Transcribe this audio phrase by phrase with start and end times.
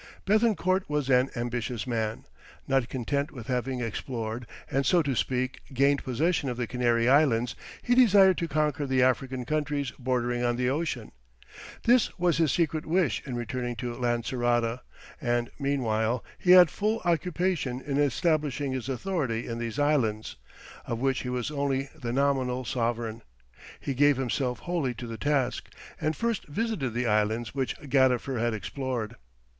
[0.25, 2.25] Béthencourt was an ambitious man.
[2.67, 7.55] Not content with having explored, and so to speak, gained possession of the Canary Islands,
[7.83, 11.11] he desired to conquer the African countries bordering on the ocean.
[11.83, 14.79] This was his secret wish in returning to Lancerota,
[15.21, 20.35] and meanwhile, he had full occupation in establishing his authority in these islands,
[20.87, 23.21] of which he was only the nominal sovereign.
[23.79, 25.69] He gave himself wholly to the task,
[26.01, 29.15] and first visited the islands which Gadifer had explored.